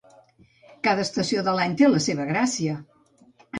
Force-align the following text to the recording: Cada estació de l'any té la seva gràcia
Cada 0.87 1.03
estació 1.09 1.45
de 1.49 1.55
l'any 1.61 1.77
té 1.83 1.91
la 1.93 2.01
seva 2.09 2.27
gràcia 2.33 2.83